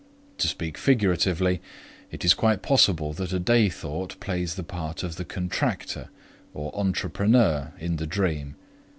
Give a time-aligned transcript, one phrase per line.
[0.39, 1.61] To speak figuratively,
[2.09, 6.09] it is quite possible that a day thought plays the part of the contractor
[6.55, 8.55] (entrepreneur) in the dream.